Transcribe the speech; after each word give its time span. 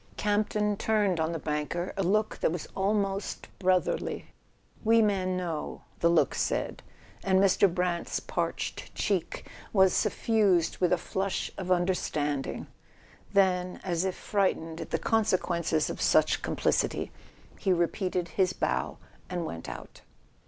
Campton 0.17 0.77
turned 0.77 1.19
on 1.19 1.31
the 1.31 1.37
banker 1.37 1.93
a 1.95 2.01
look 2.01 2.39
that 2.39 2.51
was 2.51 2.67
almost 2.75 3.47
brotherly. 3.59 4.31
"We 4.83 4.99
men 4.99 5.37
know. 5.37 5.83
.the 5.99 6.09
look 6.09 6.33
said; 6.33 6.81
and 7.23 7.39
Mr. 7.39 7.71
Brant's 7.71 8.19
parched 8.19 8.95
cheek 8.95 9.47
was 9.71 9.93
suffused 9.93 10.79
with 10.79 10.91
a 10.91 10.97
flush 10.97 11.51
of 11.55 11.67
understand¬ 11.67 12.47
ing. 12.47 12.65
Then, 13.33 13.79
as 13.83 14.03
if 14.03 14.15
frightened 14.15 14.81
at 14.81 14.89
the 14.89 14.97
consequences 14.97 15.87
of 15.87 16.01
such 16.01 16.41
complicity, 16.41 17.11
he 17.59 17.71
repeated 17.71 18.29
his 18.29 18.53
bow 18.53 18.97
and 19.29 19.45
went 19.45 19.69
out. 19.69 20.01